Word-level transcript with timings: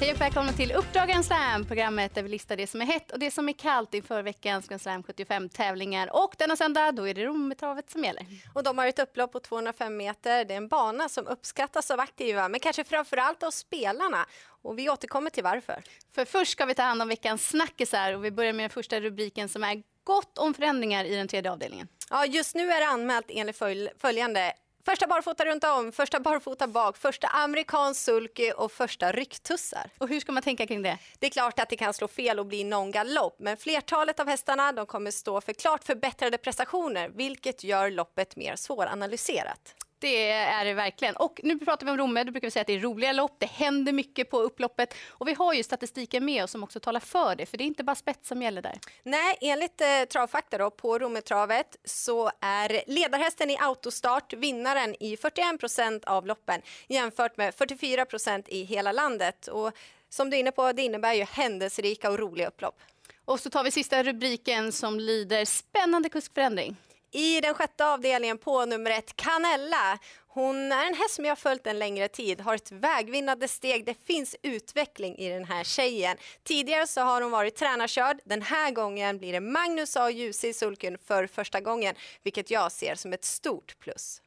Hej 0.00 0.12
och 0.12 0.20
välkomna 0.20 0.52
till 0.52 0.72
Uppdrag 0.72 1.24
Slam, 1.24 1.64
programmet 1.64 2.14
där 2.14 2.22
vi 2.22 2.28
listar 2.28 2.56
det 2.56 2.66
som 2.66 2.80
är 2.80 2.86
hett 2.86 3.10
och 3.10 3.18
det 3.18 3.30
som 3.30 3.48
är 3.48 3.52
kallt 3.52 3.94
inför 3.94 4.22
veckans 4.22 4.68
Grand 4.68 4.80
Slam 4.80 5.02
75 5.02 5.48
tävlingar. 5.48 6.16
Och 6.16 6.34
denna 6.38 6.56
söndag, 6.56 6.92
då 6.92 7.08
är 7.08 7.14
det 7.14 7.24
Rommetravet 7.24 7.90
som 7.90 8.04
gäller. 8.04 8.26
Och 8.54 8.62
de 8.62 8.78
har 8.78 8.86
ett 8.86 8.98
upplopp 8.98 9.32
på 9.32 9.40
205 9.40 9.96
meter. 9.96 10.44
Det 10.44 10.54
är 10.54 10.56
en 10.56 10.68
bana 10.68 11.08
som 11.08 11.26
uppskattas 11.26 11.90
av 11.90 12.00
aktiva, 12.00 12.48
men 12.48 12.60
kanske 12.60 12.84
framförallt 12.84 13.42
av 13.42 13.50
spelarna. 13.50 14.26
Och 14.62 14.78
vi 14.78 14.90
återkommer 14.90 15.30
till 15.30 15.44
varför. 15.44 15.82
För 16.14 16.24
först 16.24 16.52
ska 16.52 16.64
vi 16.64 16.74
ta 16.74 16.82
hand 16.82 17.02
om 17.02 17.08
veckans 17.08 17.48
snackisar 17.48 18.12
och 18.12 18.24
vi 18.24 18.30
börjar 18.30 18.52
med 18.52 18.62
den 18.62 18.70
första 18.70 19.00
rubriken 19.00 19.48
som 19.48 19.64
är 19.64 19.82
gott 20.04 20.38
om 20.38 20.54
förändringar 20.54 21.04
i 21.04 21.14
den 21.16 21.28
tredje 21.28 21.52
avdelningen. 21.52 21.88
Ja, 22.10 22.26
just 22.26 22.54
nu 22.54 22.70
är 22.70 22.80
det 22.80 22.86
anmält 22.86 23.26
enligt 23.28 23.62
följande. 23.98 24.52
Första 24.84 25.06
barfota 25.06 25.44
runt 25.44 25.64
om, 25.64 25.92
första 25.92 26.20
barfota 26.20 26.66
bak, 26.66 26.96
första 26.96 27.26
amerikansk 27.26 28.00
sulky 28.00 28.52
och 28.52 28.72
första 28.72 29.12
rycktussar. 29.12 29.90
Och 29.98 30.08
hur 30.08 30.20
ska 30.20 30.32
man 30.32 30.42
tänka 30.42 30.66
kring 30.66 30.82
det? 30.82 30.98
Det 31.18 31.26
är 31.26 31.30
klart 31.30 31.60
att 31.60 31.68
det 31.68 31.76
kan 31.76 31.94
slå 31.94 32.08
fel 32.08 32.38
och 32.38 32.46
bli 32.46 32.64
någon 32.64 32.90
galopp, 32.90 33.36
men 33.38 33.56
flertalet 33.56 34.20
av 34.20 34.28
hästarna 34.28 34.72
de 34.72 34.86
kommer 34.86 35.10
stå 35.10 35.40
för 35.40 35.52
klart 35.52 35.84
förbättrade 35.84 36.38
prestationer, 36.38 37.08
vilket 37.08 37.64
gör 37.64 37.90
loppet 37.90 38.36
mer 38.36 38.56
svåranalyserat. 38.56 39.74
Det 39.98 40.30
är 40.30 40.64
det 40.64 40.74
verkligen. 40.74 41.16
Och 41.16 41.40
nu 41.42 41.58
pratar 41.58 41.86
vi 41.86 41.92
om 41.92 41.98
Romme, 41.98 42.24
då 42.24 42.32
brukar 42.32 42.46
vi 42.46 42.50
säga 42.50 42.60
att 42.60 42.66
det 42.66 42.72
är 42.72 42.80
roliga 42.80 43.12
lopp, 43.12 43.36
det 43.38 43.46
händer 43.46 43.92
mycket 43.92 44.30
på 44.30 44.40
upploppet 44.40 44.94
och 45.08 45.28
vi 45.28 45.34
har 45.34 45.54
ju 45.54 45.62
statistiken 45.62 46.24
med 46.24 46.44
oss 46.44 46.50
som 46.50 46.64
också 46.64 46.80
talar 46.80 47.00
för 47.00 47.36
det, 47.36 47.46
för 47.46 47.58
det 47.58 47.64
är 47.64 47.66
inte 47.66 47.84
bara 47.84 47.94
spets 47.94 48.28
som 48.28 48.42
gäller 48.42 48.62
där. 48.62 48.78
Nej, 49.02 49.38
enligt 49.40 49.80
eh, 49.80 50.04
Travfakta 50.12 50.58
då, 50.58 50.70
på 50.70 50.98
Rommetravet 50.98 51.76
så 51.84 52.30
är 52.40 52.82
ledarhästen 52.86 53.50
i 53.50 53.56
autostart 53.60 54.32
vinnaren 54.32 54.94
i 55.00 55.16
41 55.16 55.60
procent 55.60 56.04
av 56.04 56.26
loppen 56.26 56.62
jämfört 56.88 57.36
med 57.36 57.54
44 57.54 58.04
procent 58.04 58.48
i 58.48 58.62
hela 58.62 58.92
landet. 58.92 59.46
Och 59.46 59.72
som 60.08 60.30
du 60.30 60.36
är 60.36 60.40
inne 60.40 60.52
på, 60.52 60.72
det 60.72 60.82
innebär 60.82 61.14
ju 61.14 61.24
händelserika 61.24 62.10
och 62.10 62.18
roliga 62.18 62.48
upplopp. 62.48 62.80
Och 63.24 63.40
så 63.40 63.50
tar 63.50 63.64
vi 63.64 63.70
sista 63.70 64.02
rubriken 64.02 64.72
som 64.72 65.00
lyder 65.00 65.44
spännande 65.44 66.08
kuskförändring. 66.08 66.76
I 67.10 67.40
den 67.40 67.54
sjätte 67.54 67.86
avdelningen 67.86 68.38
på 68.38 68.64
nummer 68.64 68.90
ett, 68.90 69.16
Canella. 69.16 69.98
Hon 70.28 70.72
är 70.72 70.86
en 70.86 70.94
häst 70.94 71.14
som 71.14 71.24
jag 71.24 71.30
har 71.30 71.36
följt 71.36 71.66
en 71.66 71.78
längre 71.78 72.08
tid, 72.08 72.40
har 72.40 72.54
ett 72.54 72.72
vägvinnande 72.72 73.48
steg. 73.48 73.86
Det 73.86 73.94
finns 74.06 74.36
utveckling 74.42 75.18
i 75.18 75.28
den 75.28 75.44
här 75.44 75.64
tjejen. 75.64 76.16
Tidigare 76.44 76.86
så 76.86 77.00
har 77.00 77.22
hon 77.22 77.30
varit 77.30 77.56
tränarkörd. 77.56 78.20
Den 78.24 78.42
här 78.42 78.70
gången 78.70 79.18
blir 79.18 79.32
det 79.32 79.40
Magnus 79.40 79.96
A. 79.96 80.10
Djuse 80.10 80.48
i 80.48 80.52
sulken 80.52 80.98
för 81.06 81.26
första 81.26 81.60
gången, 81.60 81.94
vilket 82.22 82.50
jag 82.50 82.72
ser 82.72 82.94
som 82.94 83.12
ett 83.12 83.24
stort 83.24 83.78
plus. 83.78 84.22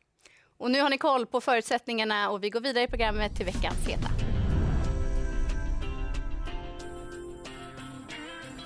Och 0.58 0.72
nu 0.72 0.82
har 0.82 0.90
ni 0.90 0.98
koll 0.98 1.26
på 1.26 1.42
förutsättningarna 1.42 2.30
och 2.30 2.44
vi 2.44 2.50
går 2.50 2.62
vidare 2.62 2.84
i 2.84 2.88
programmet 2.88 3.36
till 3.36 3.46
veckans 3.46 3.88
heta. 3.88 4.31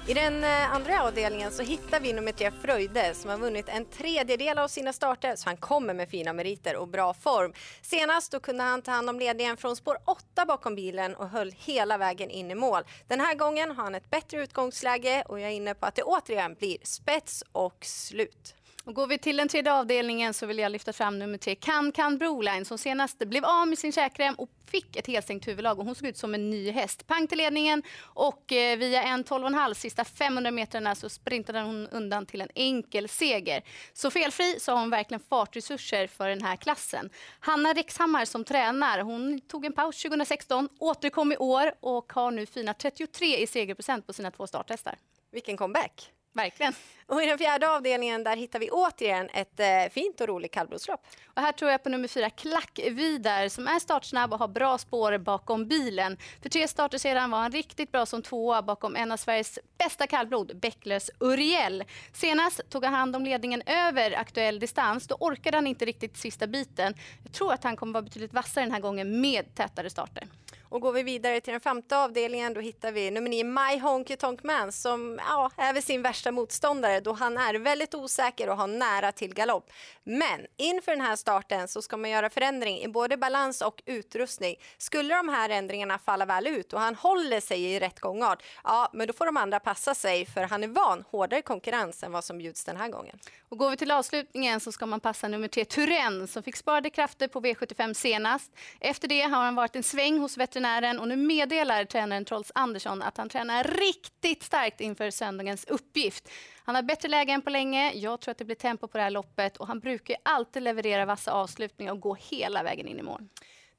I 0.07 0.13
den 0.13 0.43
eh, 0.43 0.73
andra 0.73 1.03
avdelningen 1.03 1.51
så 1.51 1.63
hittar 1.63 1.99
vi 1.99 2.13
nummer 2.13 2.31
tre 2.31 2.51
Fröjde 2.51 3.13
som 3.13 3.29
har 3.29 3.37
vunnit 3.37 3.69
en 3.69 3.85
tredjedel 3.85 4.57
av 4.57 4.67
sina 4.67 4.93
starter 4.93 5.35
så 5.35 5.49
han 5.49 5.57
kommer 5.57 5.93
med 5.93 6.09
fina 6.09 6.33
meriter 6.33 6.75
och 6.75 6.87
bra 6.87 7.13
form. 7.13 7.53
Senast 7.81 8.31
då 8.31 8.39
kunde 8.39 8.63
han 8.63 8.81
ta 8.81 8.91
hand 8.91 9.09
om 9.09 9.19
ledningen 9.19 9.57
från 9.57 9.75
spår 9.75 9.97
8 10.05 10.45
bakom 10.45 10.75
bilen 10.75 11.15
och 11.15 11.29
höll 11.29 11.51
hela 11.51 11.97
vägen 11.97 12.29
in 12.29 12.51
i 12.51 12.55
mål. 12.55 12.83
Den 13.07 13.19
här 13.19 13.35
gången 13.35 13.71
har 13.71 13.83
han 13.83 13.95
ett 13.95 14.09
bättre 14.09 14.43
utgångsläge 14.43 15.23
och 15.27 15.39
jag 15.39 15.51
är 15.51 15.55
inne 15.55 15.73
på 15.73 15.85
att 15.85 15.95
det 15.95 16.03
återigen 16.03 16.53
blir 16.53 16.77
spets 16.83 17.43
och 17.51 17.85
slut. 17.85 18.55
Och 18.85 18.95
går 18.95 19.07
vi 19.07 19.17
till 19.17 19.37
den 19.37 19.47
tredje 19.47 19.73
avdelningen 19.73 20.33
så 20.33 20.45
vill 20.45 20.57
jag 20.57 20.71
lyfta 20.71 20.93
fram 20.93 21.19
nummer 21.19 21.37
tre, 21.37 21.55
Kan 21.55 21.91
Kan 21.91 22.17
Broline 22.17 22.65
som 22.65 22.77
senast 22.77 23.19
blev 23.19 23.45
av 23.45 23.67
med 23.67 23.77
sin 23.77 23.91
käkrem 23.91 24.35
och 24.35 24.49
fick 24.71 24.95
ett 24.95 25.07
helstängt 25.07 25.47
huvudlag 25.47 25.79
och 25.79 25.85
hon 25.85 25.95
såg 25.95 26.07
ut 26.07 26.17
som 26.17 26.33
en 26.33 26.49
ny 26.49 26.71
häst. 26.71 27.07
Pang 27.07 27.27
till 27.27 27.37
ledningen 27.37 27.83
och 28.01 28.51
eh, 28.51 28.77
via 28.77 29.03
en 29.03 29.23
12,5 29.23 29.73
sista 29.73 30.05
500 30.05 30.51
metrarna 30.51 30.95
så 30.95 31.09
sprintade 31.09 31.61
hon 31.61 31.87
undan 31.87 32.25
till 32.25 32.41
en 32.41 32.49
enkel 32.55 33.09
seger. 33.09 33.63
Så 33.93 34.11
felfri 34.11 34.59
så 34.59 34.71
har 34.71 34.79
hon 34.79 34.89
verkligen 34.89 35.21
fartresurser 35.29 36.07
för 36.07 36.29
den 36.29 36.41
här 36.41 36.55
klassen. 36.55 37.09
Hanna 37.39 37.73
Rexhammar 37.73 38.25
som 38.25 38.43
tränar, 38.43 38.99
hon 38.99 39.41
tog 39.41 39.65
en 39.65 39.73
paus 39.73 40.01
2016, 40.01 40.69
återkom 40.79 41.31
i 41.31 41.37
år 41.37 41.71
och 41.79 42.13
har 42.13 42.31
nu 42.31 42.45
fina 42.45 42.73
33 42.73 43.37
i 43.37 43.47
segerprocent 43.47 44.07
på 44.07 44.13
sina 44.13 44.31
två 44.31 44.47
starthästar. 44.47 44.97
Vilken 45.31 45.57
comeback! 45.57 46.14
Verkligen. 46.35 46.73
Och 47.07 47.23
i 47.23 47.25
den 47.25 47.37
fjärde 47.37 47.69
avdelningen 47.69 48.23
där 48.23 48.37
hittar 48.37 48.59
vi 48.59 48.69
återigen 48.69 49.29
ett 49.33 49.59
eh, 49.59 49.91
fint 49.91 50.21
och 50.21 50.27
roligt 50.27 50.51
kallblodslopp. 50.51 51.07
Och 51.25 51.41
här 51.41 51.51
tror 51.51 51.71
jag 51.71 51.83
på 51.83 51.89
nummer 51.89 52.07
fyra, 52.07 52.29
Klack 52.29 52.79
Vidar, 52.91 53.49
som 53.49 53.67
är 53.67 53.79
startsnabb 53.79 54.33
och 54.33 54.39
har 54.39 54.47
bra 54.47 54.77
spår 54.77 55.17
bakom 55.17 55.67
bilen. 55.67 56.17
För 56.41 56.49
tre 56.49 56.67
starter 56.67 56.97
sedan 56.97 57.31
var 57.31 57.39
han 57.39 57.51
riktigt 57.51 57.91
bra 57.91 58.05
som 58.05 58.21
tvåa 58.21 58.61
bakom 58.61 58.95
en 58.95 59.11
av 59.11 59.17
Sveriges 59.17 59.59
bästa 59.77 60.07
kallblod, 60.07 60.59
Bäcklös 60.59 61.11
Uriel. 61.19 61.83
Senast 62.13 62.69
tog 62.69 62.85
han 62.85 62.93
hand 62.93 63.15
om 63.15 63.23
ledningen 63.23 63.61
över 63.65 64.11
aktuell 64.11 64.59
distans. 64.59 65.07
Då 65.07 65.15
orkade 65.19 65.57
han 65.57 65.67
inte 65.67 65.85
riktigt 65.85 66.17
sista 66.17 66.47
biten. 66.47 66.93
Jag 67.23 67.33
tror 67.33 67.53
att 67.53 67.63
han 67.63 67.75
kommer 67.75 67.93
vara 67.93 68.03
betydligt 68.03 68.33
vassare 68.33 68.65
den 68.65 68.73
här 68.73 68.81
gången 68.81 69.21
med 69.21 69.55
tätare 69.55 69.89
starter. 69.89 70.27
Och 70.69 70.81
går 70.81 70.91
vi 70.91 71.03
vidare 71.03 71.41
till 71.41 71.51
den 71.51 71.61
femte 71.61 71.97
avdelningen 71.97 72.53
då 72.53 72.61
hittar 72.61 72.91
vi 72.91 73.11
nummer 73.11 73.29
nio 73.29 73.43
My 73.43 73.79
Honky 73.79 74.15
Tonk 74.15 74.43
Man 74.43 74.71
som 74.71 75.19
ja, 75.29 75.51
är 75.57 75.73
väl 75.73 75.83
sin 75.83 76.01
värsta 76.01 76.31
motståndare 76.31 76.99
då 76.99 77.13
han 77.13 77.37
är 77.37 77.53
väldigt 77.53 77.95
osäker 77.95 78.49
och 78.49 78.57
har 78.57 78.67
nära 78.67 79.11
till 79.11 79.33
galopp. 79.33 79.71
Men 80.03 80.45
inför 80.57 80.91
den 80.91 81.01
här 81.01 81.15
starten 81.15 81.67
så 81.67 81.81
ska 81.81 81.97
man 81.97 82.09
göra 82.09 82.29
förändring 82.29 82.81
i 82.81 82.87
både 82.87 83.17
balans 83.17 83.61
och 83.61 83.83
utrustning. 83.85 84.55
Skulle 84.77 85.15
de 85.15 85.29
här 85.29 85.49
ändringarna 85.49 85.99
falla 85.99 86.25
väl 86.25 86.47
ut 86.47 86.73
och 86.73 86.79
han 86.79 86.95
håller 86.95 87.39
sig 87.39 87.63
i 87.63 87.79
rätt 87.79 87.99
gångart, 87.99 88.43
ja 88.63 88.89
men 88.93 89.07
då 89.07 89.13
får 89.13 89.25
de 89.25 89.37
andra 89.37 89.59
passa 89.59 89.95
sig 89.95 90.25
för 90.25 90.41
han 90.41 90.63
är 90.63 90.67
van 90.67 91.03
hårdare 91.11 91.41
konkurrens 91.41 92.03
än 92.03 92.11
vad 92.11 92.23
som 92.23 92.37
bjuds 92.37 92.63
den 92.63 92.77
här 92.77 92.89
gången. 92.89 93.19
Och 93.49 93.57
går 93.57 93.69
vi 93.69 93.77
till 93.77 93.91
avslutningen 93.91 94.59
så 94.59 94.71
ska 94.71 94.85
man 94.85 94.99
passa 94.99 95.27
nummer 95.27 95.47
tre 95.47 95.65
Turen 95.65 96.27
som 96.27 96.43
fick 96.43 96.55
sparade 96.55 96.89
krafter 96.89 97.27
på 97.27 97.41
V75 97.41 97.93
senast. 97.93 98.51
Efter 98.79 99.07
det 99.07 99.21
har 99.21 99.43
han 99.43 99.55
varit 99.55 99.75
en 99.75 99.83
sväng 99.83 100.19
hos 100.19 100.37
veterinären 100.37 100.54
veterinären 100.55 100.99
och 100.99 101.07
nu 101.07 101.15
meddelar 101.15 101.85
tränaren 101.85 102.25
Trolls 102.25 102.51
Andersson 102.55 103.01
att 103.01 103.17
han 103.17 103.29
tränar 103.29 103.63
riktigt 103.63 104.43
starkt 104.43 104.81
inför 104.81 105.11
söndagens 105.11 105.65
uppgift. 105.65 106.29
Han 106.65 106.75
har 106.75 106.81
bättre 106.81 107.09
läge 107.09 107.31
än 107.31 107.41
på 107.41 107.49
länge. 107.49 107.91
Jag 107.93 108.21
tror 108.21 108.31
att 108.31 108.37
det 108.37 108.45
blir 108.45 108.55
tempo 108.55 108.87
på 108.87 108.97
det 108.97 109.03
här 109.03 109.11
loppet 109.11 109.57
och 109.57 109.67
han 109.67 109.79
brukar 109.79 110.15
alltid 110.23 110.63
leverera 110.63 111.05
vassa 111.05 111.31
avslutningar 111.31 111.93
och 111.93 111.99
gå 111.99 112.17
hela 112.19 112.63
vägen 112.63 112.87
in 112.87 112.99
i 112.99 113.03
mål. 113.03 113.21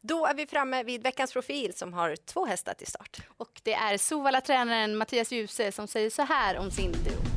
Då 0.01 0.27
är 0.27 0.35
vi 0.35 0.47
framme 0.47 0.83
vid 0.83 1.03
veckans 1.03 1.33
profil 1.33 1.75
som 1.75 1.93
har 1.93 2.17
två 2.17 2.47
hästar 2.47 2.75
till 2.75 2.87
start. 2.87 3.21
Och 3.37 3.61
det 3.63 3.75
är 3.75 3.99
Sovalla-tränaren 3.99 4.97
Mattias 4.97 5.33
Djuse 5.33 5.73
som 5.73 5.87
säger 5.87 6.11
så 6.11 6.23
här 6.23 6.59
om 6.59 6.71
sin 6.71 6.93
duo. 6.93 7.36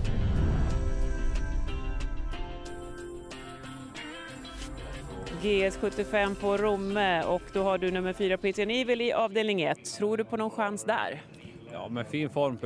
GS75 5.42 6.36
på 6.36 6.58
Romme 6.58 7.24
och 7.24 7.42
då 7.54 7.64
har 7.64 7.78
du 7.78 7.92
nummer 7.92 8.14
fyra 8.14 8.38
Pitian 8.38 8.70
Evil 8.70 9.02
i 9.02 9.14
avdelning 9.14 9.62
1. 9.62 9.86
Tror 9.98 10.18
du 10.18 10.24
på 10.24 10.38
någon 10.38 10.50
chans 10.50 10.84
där? 10.84 11.22
Ja, 11.72 11.88
med 11.90 12.08
fin 12.08 12.30
form 12.30 12.58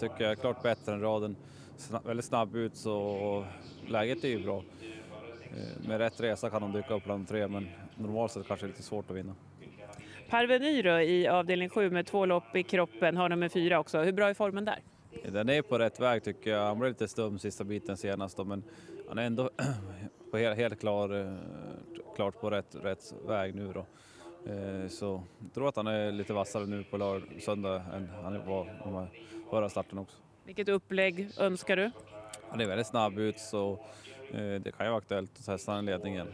tycker 0.00 0.24
jag 0.24 0.40
klart 0.40 0.62
bättre 0.62 0.92
än 0.92 1.00
raden. 1.00 1.36
Snabb, 1.76 2.06
väldigt 2.06 2.26
snabb 2.26 2.56
ut 2.56 2.76
så 2.76 3.44
läget 3.86 4.24
är 4.24 4.28
ju 4.28 4.44
bra. 4.44 4.62
Eh, 5.44 5.88
med 5.88 5.98
rätt 5.98 6.20
resa 6.20 6.50
kan 6.50 6.62
de 6.62 6.72
dyka 6.72 6.94
upp 6.94 7.04
bland 7.04 7.28
tre 7.28 7.48
men 7.48 7.68
normalt 7.96 8.32
sett 8.32 8.46
kanske 8.46 8.66
lite 8.66 8.82
svårt 8.82 9.10
att 9.10 9.16
vinna. 9.16 9.34
Parveny 10.30 10.82
då 10.82 11.00
i 11.00 11.28
avdelning 11.28 11.68
7 11.68 11.90
med 11.90 12.06
två 12.06 12.26
lopp 12.26 12.56
i 12.56 12.62
kroppen, 12.62 13.16
har 13.16 13.28
nummer 13.28 13.48
fyra 13.48 13.78
också. 13.78 13.98
Hur 13.98 14.12
bra 14.12 14.28
är 14.28 14.34
formen 14.34 14.64
där? 14.64 14.78
Den 15.28 15.48
är 15.48 15.62
på 15.62 15.78
rätt 15.78 16.00
väg 16.00 16.24
tycker 16.24 16.50
jag. 16.50 16.66
Han 16.66 16.78
blev 16.78 16.90
lite 16.90 17.08
stum 17.08 17.38
sista 17.38 17.64
biten 17.64 17.96
senast 17.96 18.36
då, 18.36 18.44
men 18.44 18.62
han 19.08 19.18
är 19.18 19.22
ändå 19.22 19.50
på 20.30 20.38
helt, 20.38 20.56
helt 20.56 20.80
klar, 20.80 21.20
eh, 21.20 21.34
klart 22.16 22.40
på 22.40 22.50
rätt, 22.50 22.76
rätt 22.82 23.14
väg 23.26 23.54
nu 23.54 23.72
då. 23.72 23.86
Eh, 24.52 24.88
så 24.88 25.22
jag 25.38 25.52
tror 25.54 25.68
att 25.68 25.76
han 25.76 25.86
är 25.86 26.12
lite 26.12 26.32
vassare 26.32 26.66
nu 26.66 26.84
på 26.84 26.96
lörd, 26.96 27.22
söndag 27.40 27.82
än 27.94 28.08
han 28.22 28.46
var 28.46 29.08
förra 29.50 29.68
starten 29.68 29.98
också. 29.98 30.16
Vilket 30.44 30.68
upplägg 30.68 31.28
önskar 31.38 31.76
du? 31.76 31.90
Han 32.48 32.60
är 32.60 32.66
väldigt 32.66 32.86
snabb 32.86 33.18
ut 33.18 33.38
så 33.38 33.72
eh, 34.32 34.54
det 34.60 34.72
kan 34.76 34.86
ju 34.86 34.90
vara 34.90 34.98
aktuellt 34.98 35.30
att 35.38 35.44
testa 35.46 35.74
den 35.74 35.84
ledningen. 35.84 36.28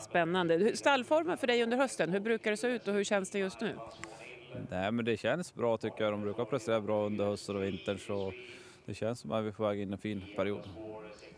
Spännande. 0.00 0.76
Stallformen 0.76 1.38
för 1.38 1.46
dig 1.46 1.62
under 1.62 1.76
hösten, 1.76 2.10
hur 2.10 2.20
brukar 2.20 2.50
det 2.50 2.56
se 2.56 2.68
ut 2.68 2.88
och 2.88 2.94
hur 2.94 3.04
känns 3.04 3.30
det 3.30 3.38
just 3.38 3.60
nu? 3.60 3.74
Nej 4.70 4.92
men 4.92 5.04
det 5.04 5.16
känns 5.16 5.54
bra 5.54 5.76
tycker 5.76 6.04
jag. 6.04 6.12
De 6.12 6.22
brukar 6.22 6.44
prestera 6.44 6.80
bra 6.80 7.06
under 7.06 7.24
hösten 7.24 7.56
och 7.56 7.62
vintern 7.62 7.98
så 7.98 8.32
det 8.84 8.94
känns 8.94 9.20
som 9.20 9.32
att 9.32 9.44
vi 9.44 9.48
är 9.48 9.52
på 9.52 9.62
väg 9.62 9.80
in 9.80 9.88
i 9.88 9.92
en 9.92 9.98
fin 9.98 10.22
period. 10.36 10.68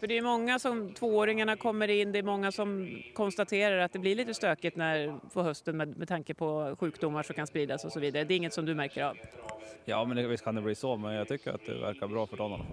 För 0.00 0.06
det 0.06 0.19
är 0.19 0.23
många 0.23 0.58
som, 0.58 0.94
tvååringarna 0.94 1.56
kommer 1.56 1.88
in, 1.88 2.12
det 2.12 2.19
är 2.19 2.23
många 2.23 2.52
som 2.52 3.02
konstaterar 3.14 3.79
att 3.79 3.93
det 3.93 3.99
blir 3.99 4.14
lite 4.14 4.35
stökigt 4.35 4.76
när, 4.76 5.20
på 5.32 5.43
hösten 5.43 5.76
med, 5.76 5.97
med 5.97 6.08
tanke 6.08 6.35
på 6.35 6.76
sjukdomar 6.81 7.23
som 7.23 7.35
kan 7.35 7.47
spridas 7.47 7.85
och 7.85 7.93
så 7.93 8.00
vidare. 8.00 8.25
Det 8.25 8.35
är 8.35 8.37
inget 8.37 8.55
som 8.55 8.67
du 8.67 8.75
märker 8.75 9.05
av? 9.05 9.17
Ja, 9.85 10.05
men 10.05 10.17
det, 10.17 10.26
visst 10.26 10.44
kan 10.44 10.55
det 10.55 10.61
bli 10.62 10.75
så, 10.75 10.97
men 10.97 11.14
jag 11.14 11.29
tycker 11.29 11.52
att 11.52 11.67
det 11.67 11.75
verkar 11.75 12.06
bra 12.06 12.26
för 12.26 12.37
dem. 12.37 12.67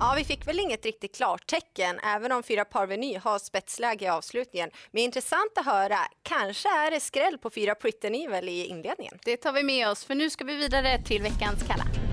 Ja, 0.00 0.14
vi 0.16 0.24
fick 0.24 0.48
väl 0.48 0.60
inget 0.60 0.84
riktigt 0.84 1.16
klartecken, 1.16 1.98
även 1.98 2.32
om 2.32 2.42
fyra 2.42 2.64
Parveny 2.64 3.16
har 3.16 3.38
spetsläge 3.38 4.04
i 4.04 4.08
avslutningen. 4.08 4.70
Men 4.90 5.02
intressant 5.02 5.52
att 5.58 5.66
höra, 5.66 5.98
kanske 6.22 6.68
är 6.68 6.90
det 6.90 7.00
skräll 7.00 7.38
på 7.38 7.50
fyra 7.50 7.74
Pretty 7.74 8.08
Evil 8.08 8.48
i 8.48 8.66
inledningen. 8.66 9.18
Det 9.24 9.36
tar 9.36 9.52
vi 9.52 9.62
med 9.62 9.88
oss, 9.88 10.04
för 10.04 10.14
nu 10.14 10.30
ska 10.30 10.44
vi 10.44 10.56
vidare 10.56 11.02
till 11.02 11.22
veckans 11.22 11.62
Kalla. 11.62 12.09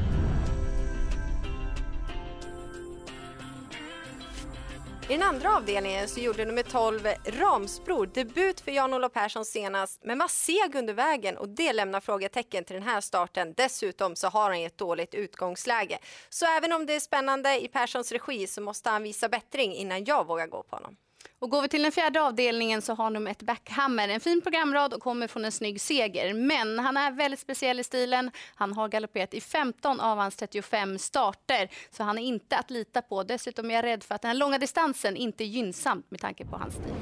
I 5.09 5.13
den 5.13 5.24
andra 5.24 5.56
avdelningen 5.56 6.07
så 6.07 6.19
gjorde 6.19 6.45
nummer 6.45 6.63
12 6.63 7.01
Ramsbror 7.25 8.06
debut 8.06 8.59
för 8.62 8.71
Jan-Olof 8.71 9.13
Persson 9.13 9.45
senast 9.45 10.04
men 10.04 10.18
var 10.18 10.27
seg 10.27 10.75
under 10.75 10.94
vägen 10.94 11.38
och 11.38 11.50
det 11.50 11.74
lämnar 11.74 12.00
frågetecken 12.00 12.63
till 12.63 12.74
den 12.74 12.83
här 12.83 13.01
starten. 13.01 13.54
Dessutom 13.57 14.15
så 14.15 14.27
har 14.27 14.51
han 14.51 14.62
ett 14.62 14.77
dåligt 14.77 15.13
utgångsläge. 15.13 16.00
Så 16.30 16.45
även 16.45 16.74
om 16.74 16.86
det 16.86 16.95
är 16.95 17.00
spännande 17.00 17.63
i 17.63 17.68
Perssons 17.68 18.12
regi 18.12 18.48
så 18.48 18.62
måste 18.62 18.89
han 18.89 19.04
visa 19.04 19.30
bättring 19.30 19.75
innan 19.75 20.06
jag 20.06 20.27
vågar 20.27 20.48
gå 20.48 20.63
på 20.63 20.75
honom. 20.75 20.95
Och 21.39 21.50
går 21.50 21.62
vi 21.62 21.68
till 21.68 21.83
den 21.83 21.91
fjärde 21.91 22.21
avdelningen 22.21 22.81
så 22.81 22.94
har 22.94 23.09
nummer 23.09 23.31
ett 23.31 23.41
Backhammer 23.41 24.09
en 24.09 24.19
fin 24.19 24.41
programrad 24.41 24.94
och 24.94 25.01
kommer 25.01 25.27
från 25.27 25.45
en 25.45 25.51
snygg 25.51 25.81
seger. 25.81 26.33
Men 26.33 26.79
han 26.79 26.97
är 26.97 27.12
väldigt 27.12 27.39
speciell 27.39 27.79
i 27.79 27.83
stilen. 27.83 28.31
Han 28.56 28.74
har 28.74 28.88
galopperat 28.88 29.33
i 29.33 29.41
15 29.41 30.00
av 30.00 30.18
hans 30.18 30.35
35 30.35 31.00
starter, 31.00 31.69
så 31.91 32.03
han 32.03 32.18
är 32.18 32.24
inte 32.24 32.57
att 32.57 32.71
lita 32.71 33.01
på. 33.01 33.24
Dessutom 33.24 33.71
är 33.71 33.75
jag 33.75 33.83
rädd 33.83 34.03
för 34.03 34.15
att 34.15 34.21
den 34.21 34.29
här 34.29 34.38
långa 34.38 34.57
distansen 34.57 35.15
inte 35.15 35.44
är 35.44 35.45
gynnsamt 35.45 36.12
med 36.12 36.19
tanke 36.19 36.45
på 36.45 36.57
hans 36.57 36.74
stil. 36.74 36.94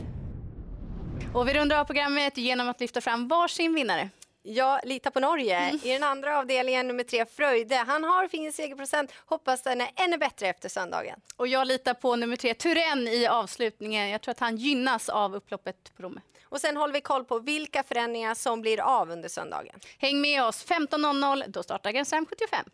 Och 1.33 1.47
vi 1.47 1.53
rundar 1.53 1.79
av 1.79 1.85
programmet 1.85 2.37
genom 2.37 2.69
att 2.69 2.79
lyfta 2.79 3.01
fram 3.01 3.27
varsin 3.27 3.73
vinnare. 3.73 4.09
Jag 4.47 4.79
litar 4.83 5.11
på 5.11 5.19
Norge. 5.19 5.57
Mm. 5.57 5.79
I 5.83 5.93
den 5.93 6.03
andra 6.03 6.39
avdelningen, 6.39 6.87
nummer 6.87 7.03
tre, 7.03 7.25
Fröjde. 7.25 7.75
Han 7.75 8.03
har 8.03 8.27
fin 8.27 8.53
segerprocent. 8.53 9.11
Hoppas 9.25 9.61
den 9.61 9.81
är 9.81 9.91
ännu 9.95 10.17
bättre 10.17 10.47
efter 10.47 10.69
söndagen. 10.69 11.19
Och 11.35 11.47
jag 11.47 11.67
litar 11.67 11.93
på 11.93 12.15
nummer 12.15 12.35
tre, 12.35 12.53
Turen 12.53 13.07
i 13.07 13.27
avslutningen. 13.27 14.09
Jag 14.09 14.21
tror 14.21 14.31
att 14.31 14.39
han 14.39 14.57
gynnas 14.57 15.09
av 15.09 15.35
upploppet 15.35 15.91
på 15.95 16.03
Romme. 16.03 16.21
Och 16.43 16.61
sen 16.61 16.77
håller 16.77 16.93
vi 16.93 17.01
koll 17.01 17.25
på 17.25 17.39
vilka 17.39 17.83
förändringar 17.83 18.33
som 18.33 18.61
blir 18.61 18.81
av 18.81 19.11
under 19.11 19.29
söndagen. 19.29 19.79
Häng 19.97 20.21
med 20.21 20.43
oss 20.43 20.65
15.00, 20.65 21.43
då 21.47 21.63
startar 21.63 21.91
Grand 21.91 22.07
75. 22.29 22.65